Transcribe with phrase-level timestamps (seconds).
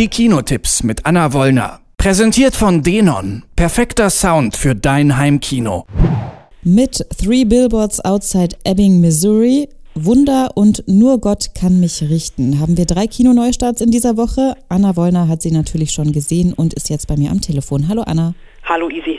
[0.00, 1.80] Die Kinotipps mit Anna Wollner.
[1.98, 3.42] Präsentiert von Denon.
[3.54, 5.84] Perfekter Sound für dein Heimkino.
[6.62, 12.60] Mit Three Billboards Outside Ebbing, Missouri Wunder und Nur Gott kann mich richten.
[12.60, 14.54] Haben wir drei Kinoneustarts in dieser Woche.
[14.70, 17.86] Anna Wollner hat sie natürlich schon gesehen und ist jetzt bei mir am Telefon.
[17.88, 18.34] Hallo Anna.
[18.64, 19.18] Hallo Easy.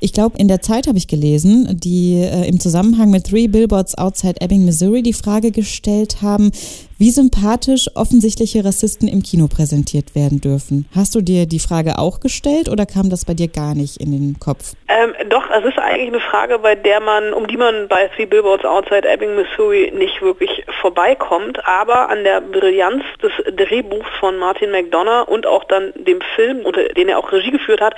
[0.00, 3.96] Ich glaube, in der Zeit habe ich gelesen, die äh, im Zusammenhang mit Three Billboards
[3.98, 6.52] Outside Ebbing, Missouri die Frage gestellt haben,
[6.98, 10.86] wie sympathisch offensichtliche Rassisten im Kino präsentiert werden dürfen.
[10.94, 14.12] Hast du dir die Frage auch gestellt oder kam das bei dir gar nicht in
[14.12, 14.74] den Kopf?
[14.88, 18.26] Ähm, doch, es ist eigentlich eine Frage, bei der man, um die man bei Three
[18.26, 24.70] Billboards Outside Ebbing, Missouri nicht wirklich vorbeikommt, aber an der Brillanz des Drehbuchs von Martin
[24.70, 27.94] McDonough und auch dann dem Film, unter den er auch Regie geführt hat,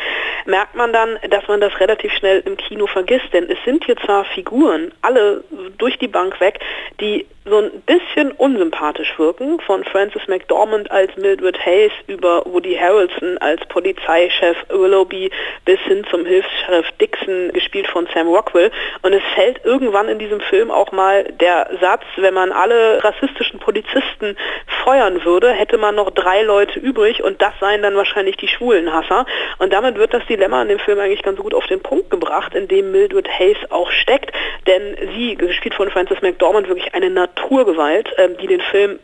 [0.46, 3.26] merkt man dann, dass man das relativ schnell im Kino vergisst.
[3.32, 5.44] Denn es sind hier zwar Figuren, alle
[5.78, 6.60] durch die Bank weg,
[7.00, 13.38] die so ein bisschen unsympathisch wirken, von Francis McDormand als Mildred Hayes über Woody Harrelson
[13.38, 15.30] als Polizeichef Willoughby
[15.64, 18.70] bis hin zum Hilfs-Sheriff Dixon, gespielt von Sam Rockwell.
[19.02, 23.60] Und es fällt irgendwann in diesem Film auch mal der Satz, wenn man alle rassistischen
[23.60, 24.36] Polizisten
[24.84, 29.24] feuern würde, hätte man noch drei Leute übrig und das seien dann wahrscheinlich die Schwulenhasser.
[29.58, 32.54] Und damit wird das Dilemma in dem Film eigentlich ganz gut auf den Punkt gebracht,
[32.54, 34.32] in dem Mildred Hayes auch steckt,
[34.66, 38.98] denn sie, gespielt von Francis McDormand, wirklich eine Natur Naturgewalt, ähm, die den Film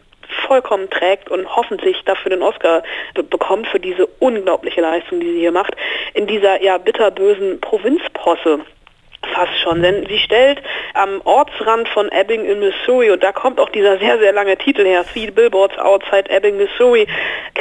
[0.47, 2.83] vollkommen trägt und hoffentlich dafür den Oscar
[3.15, 5.77] bekommt für diese unglaubliche Leistung, die sie hier macht,
[6.15, 8.61] in dieser ja bitterbösen Provinzposse
[9.35, 10.61] fast schon, denn sie stellt
[10.95, 14.85] am Ortsrand von Ebbing in Missouri, und da kommt auch dieser sehr, sehr lange Titel
[14.85, 17.07] her, Three Billboards Outside Ebbing, Missouri,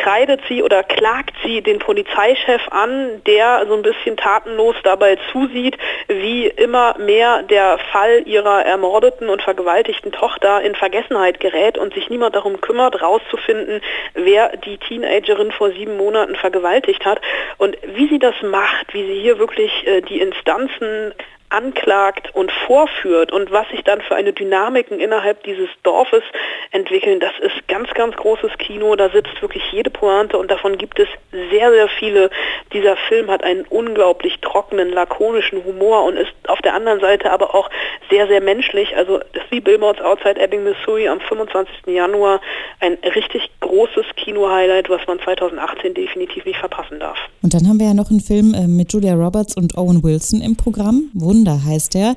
[0.02, 5.78] kreidet sie oder klagt sie den Polizeichef an, der so ein bisschen tatenlos dabei zusieht,
[6.08, 12.10] wie immer mehr der Fall ihrer ermordeten und vergewaltigten Tochter in Vergessenheit gerät und sich
[12.10, 13.82] niemand darum kümmert, rauszufinden,
[14.16, 17.22] wer die Teenagerin vor sieben Monaten vergewaltigt hat.
[17.58, 21.14] Und wie sie das macht, wie sie hier wirklich äh, die Instanzen
[21.52, 26.24] anklagt und vorführt und was sich dann für eine Dynamiken innerhalb dieses Dorfes
[26.72, 28.96] entwickeln, das ist ganz, ganz großes Kino.
[28.96, 32.30] Da sitzt wirklich jede Pointe und davon gibt es sehr, sehr viele.
[32.74, 37.54] Dieser Film hat einen unglaublich trockenen, lakonischen Humor und ist auf der anderen Seite aber
[37.54, 37.70] auch
[38.10, 38.96] sehr, sehr menschlich.
[38.96, 41.88] Also das wie Billboards Outside Ebbing, Missouri am 25.
[41.88, 42.40] Januar
[42.80, 47.18] ein richtig großes Kino-Highlight, was man 2018 definitiv nicht verpassen darf.
[47.42, 50.42] Und dann haben wir ja noch einen Film äh, mit Julia Roberts und Owen Wilson
[50.42, 51.10] im Programm.
[51.42, 52.16] Wunder heißt der.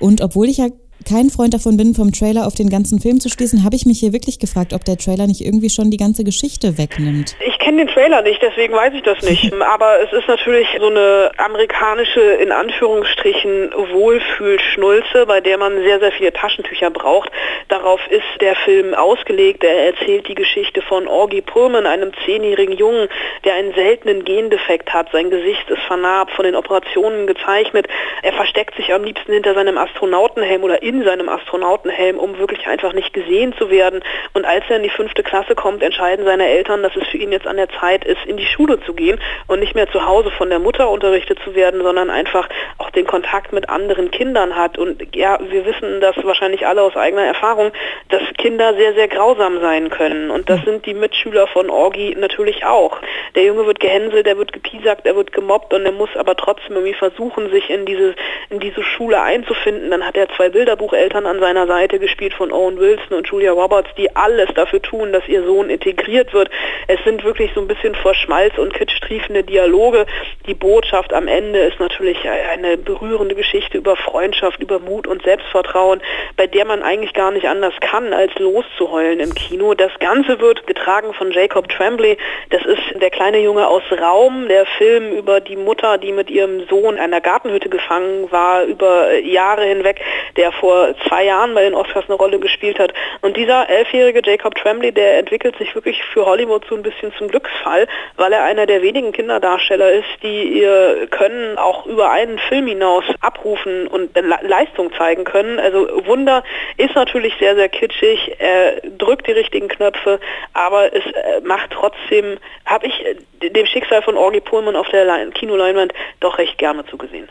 [0.00, 0.68] Und obwohl ich ja
[1.04, 4.00] kein Freund davon bin, vom Trailer auf den ganzen Film zu schließen, habe ich mich
[4.00, 7.36] hier wirklich gefragt, ob der Trailer nicht irgendwie schon die ganze Geschichte wegnimmt.
[7.46, 9.52] Ich kenne den Trailer nicht, deswegen weiß ich das nicht.
[9.60, 16.12] Aber es ist natürlich so eine amerikanische, in Anführungsstrichen, Wohlfühlschnulze, bei der man sehr, sehr
[16.12, 17.28] viele Taschentücher braucht.
[17.66, 19.64] Darauf ist der Film ausgelegt.
[19.64, 23.08] Er erzählt die Geschichte von Orgy Pullman, einem zehnjährigen Jungen,
[23.44, 25.08] der einen seltenen Gendefekt hat.
[25.10, 27.88] Sein Gesicht ist vernarbt, von den Operationen gezeichnet.
[28.22, 32.92] Er versteckt sich am liebsten hinter seinem Astronautenhelm oder in seinem Astronautenhelm, um wirklich einfach
[32.92, 34.04] nicht gesehen zu werden.
[34.34, 37.32] Und als er in die fünfte Klasse kommt, entscheiden seine Eltern, dass es für ihn
[37.32, 40.30] jetzt an der Zeit ist, in die Schule zu gehen und nicht mehr zu Hause
[40.30, 44.78] von der Mutter unterrichtet zu werden, sondern einfach auch den Kontakt mit anderen Kindern hat.
[44.78, 47.72] Und ja, wir wissen das wahrscheinlich alle aus eigener Erfahrung,
[48.10, 50.30] dass Kinder sehr, sehr grausam sein können.
[50.30, 53.00] Und das sind die Mitschüler von Orgi natürlich auch.
[53.34, 56.76] Der Junge wird gehänselt, er wird gepiesackt, er wird gemobbt und er muss aber trotzdem
[56.76, 58.14] irgendwie versuchen, sich in diese,
[58.50, 59.90] in diese Schule einzufinden.
[59.90, 63.52] Dann hat er zwei Bilder Bilderbucheltern an seiner Seite, gespielt von Owen Wilson und Julia
[63.52, 66.50] Roberts, die alles dafür tun, dass ihr Sohn integriert wird.
[66.88, 70.06] Es sind wirklich so ein bisschen vor Schmalz und Kitsch triefende Dialoge.
[70.46, 76.00] Die Botschaft am Ende ist natürlich eine berührende Geschichte über Freundschaft, über Mut und Selbstvertrauen,
[76.36, 79.74] bei der man eigentlich gar nicht anders kann, als loszuheulen im Kino.
[79.74, 82.16] Das Ganze wird getragen von Jacob Tremblay.
[82.50, 86.66] Das ist der kleine Junge aus Raum, der Film über die Mutter, die mit ihrem
[86.68, 90.00] Sohn in einer Gartenhütte gefangen war, über Jahre hinweg,
[90.36, 92.92] der vor zwei Jahren bei den Oscars eine Rolle gespielt hat.
[93.22, 97.30] Und dieser elfjährige Jacob Tremblay, der entwickelt sich wirklich für Hollywood so ein bisschen zum
[97.36, 97.86] Glücksfall,
[98.16, 103.04] weil er einer der wenigen Kinderdarsteller ist, die ihr Können auch über einen Film hinaus
[103.20, 104.10] abrufen und
[104.42, 105.58] Leistung zeigen können.
[105.58, 106.42] Also Wunder
[106.78, 110.18] ist natürlich sehr, sehr kitschig, er drückt die richtigen Knöpfe,
[110.54, 115.06] aber es äh, macht trotzdem, habe ich äh, dem Schicksal von Orgy Pullman auf der
[115.30, 117.28] Kinoleinwand doch recht gerne zugesehen.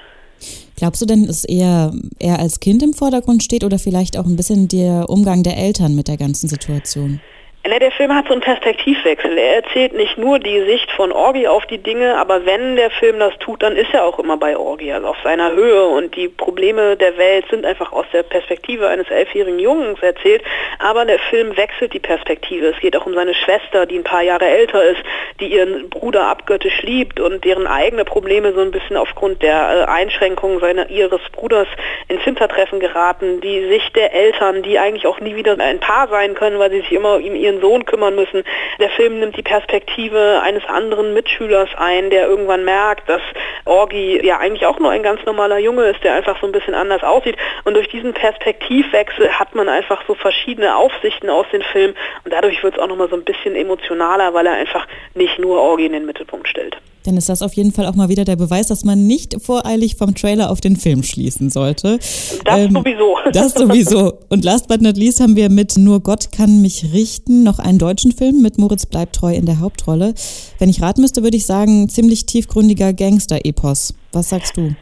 [0.75, 4.35] Glaubst du denn, dass eher er als Kind im Vordergrund steht oder vielleicht auch ein
[4.35, 7.21] bisschen der Umgang der Eltern mit der ganzen Situation?
[7.67, 9.39] Ja, der Film hat so einen Perspektivwechsel.
[9.39, 13.17] Er erzählt nicht nur die Sicht von Orgi auf die Dinge, aber wenn der Film
[13.17, 15.83] das tut, dann ist er auch immer bei Orgi, also auf seiner Höhe.
[15.83, 20.43] Und die Probleme der Welt sind einfach aus der Perspektive eines elfjährigen Jungs erzählt.
[20.77, 22.67] Aber der Film wechselt die Perspektive.
[22.67, 25.01] Es geht auch um seine Schwester, die ein paar Jahre älter ist,
[25.39, 29.91] die ihren Bruder abgöttisch liebt und deren eigene Probleme so ein bisschen aufgrund der äh,
[29.91, 31.67] Einschränkungen seiner, ihres Bruders
[32.09, 33.41] ins Hintertreffen geraten.
[33.41, 36.81] Die Sicht der Eltern, die eigentlich auch nie wieder ein Paar sein können, weil sie
[36.81, 38.43] sich immer um ihren Sohn kümmern müssen.
[38.79, 43.21] Der Film nimmt die Perspektive eines anderen Mitschülers ein, der irgendwann merkt, dass
[43.65, 46.75] Orgi ja eigentlich auch nur ein ganz normaler Junge ist, der einfach so ein bisschen
[46.75, 47.37] anders aussieht.
[47.63, 51.93] Und durch diesen Perspektivwechsel hat man einfach so verschiedene Aufsichten aus dem Film
[52.23, 55.61] und dadurch wird es auch nochmal so ein bisschen emotionaler, weil er einfach nicht nur
[55.61, 56.77] Orgi in den Mittelpunkt stellt.
[57.05, 59.95] Dann ist das auf jeden Fall auch mal wieder der Beweis, dass man nicht voreilig
[59.95, 61.99] vom Trailer auf den Film schließen sollte.
[62.45, 63.15] Das ähm, sowieso.
[63.33, 64.13] Das sowieso.
[64.29, 67.77] Und last but not least haben wir mit Nur Gott kann mich richten noch einen
[67.77, 70.13] deutschen Film mit Moritz Bleibtreu in der Hauptrolle.
[70.57, 73.93] Wenn ich raten müsste, würde ich sagen, ziemlich tiefgründiger Gangster-Epos.
[74.11, 74.75] Was sagst du?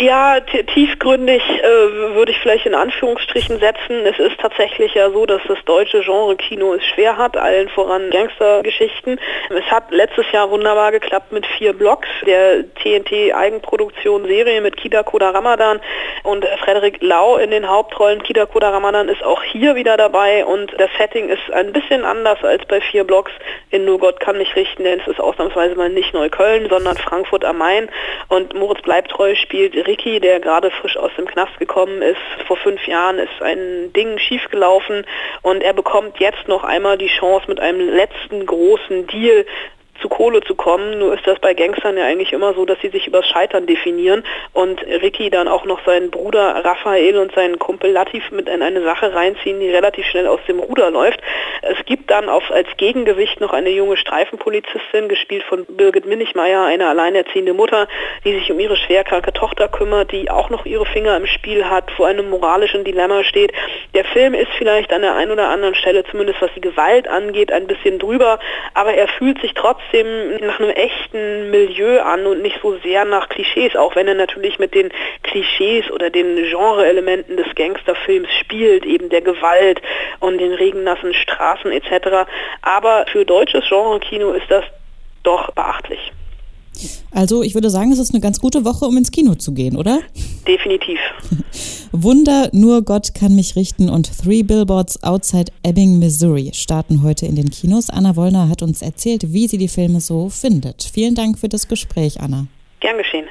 [0.00, 4.04] Ja, tiefgründig äh, würde ich vielleicht in Anführungsstrichen setzen.
[4.04, 9.20] Es ist tatsächlich ja so, dass das deutsche Genre-Kino es schwer hat, allen voran Gangstergeschichten.
[9.50, 15.80] Es hat letztes Jahr wunderbar geklappt mit vier Blocks, der TNT-Eigenproduktion-Serie mit Kida Koda Ramadan
[16.24, 18.22] und Frederik Lau in den Hauptrollen.
[18.22, 22.42] Kida Koda Ramadan ist auch hier wieder dabei und das Setting ist ein bisschen anders
[22.42, 23.32] als bei vier Blocks
[23.70, 27.44] in Nur Gott kann mich richten, denn es ist ausnahmsweise mal nicht Neukölln, sondern Frankfurt
[27.44, 27.88] am Main
[28.28, 32.20] und Moritz Bleibtreu spielt Ricky, der gerade frisch aus dem Knast gekommen ist.
[32.46, 35.04] Vor fünf Jahren ist ein Ding schiefgelaufen
[35.42, 39.44] und er bekommt jetzt noch einmal die Chance mit einem letzten großen Deal
[40.00, 40.98] zu Kohle zu kommen.
[40.98, 44.24] Nur ist das bei Gangstern ja eigentlich immer so, dass sie sich übers Scheitern definieren
[44.52, 48.82] und Ricky dann auch noch seinen Bruder Raphael und seinen Kumpel Latif mit in eine
[48.82, 51.20] Sache reinziehen, die relativ schnell aus dem Ruder läuft.
[51.62, 56.88] Es gibt dann auf, als Gegengewicht noch eine junge Streifenpolizistin, gespielt von Birgit Minichmeier, eine
[56.88, 57.88] alleinerziehende Mutter,
[58.24, 61.90] die sich um ihre schwerkranke Tochter kümmert, die auch noch ihre Finger im Spiel hat,
[61.92, 63.52] vor einem moralischen Dilemma steht.
[63.94, 67.50] Der Film ist vielleicht an der einen oder anderen Stelle, zumindest was die Gewalt angeht,
[67.50, 68.38] ein bisschen drüber,
[68.74, 73.04] aber er fühlt sich trotzdem trotzdem nach einem echten Milieu an und nicht so sehr
[73.04, 74.90] nach Klischees, auch wenn er natürlich mit den
[75.22, 79.80] Klischees oder den Genre-Elementen des Gangsterfilms spielt, eben der Gewalt
[80.20, 82.28] und den regennassen Straßen etc.
[82.62, 84.64] Aber für deutsches Genre-Kino ist das
[85.22, 86.12] doch beachtlich.
[87.10, 89.76] Also ich würde sagen, es ist eine ganz gute Woche, um ins Kino zu gehen,
[89.76, 90.00] oder?
[90.46, 90.98] Definitiv.
[91.92, 97.36] Wunder, nur Gott kann mich richten und Three Billboards Outside Ebbing, Missouri starten heute in
[97.36, 97.90] den Kinos.
[97.90, 100.82] Anna Wollner hat uns erzählt, wie sie die Filme so findet.
[100.92, 102.46] Vielen Dank für das Gespräch, Anna.
[102.80, 103.26] Gern geschehen.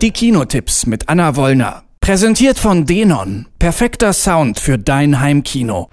[0.00, 1.84] Die Kinotipps mit Anna Wollner.
[2.00, 3.46] Präsentiert von Denon.
[3.60, 5.88] Perfekter Sound für dein Heimkino.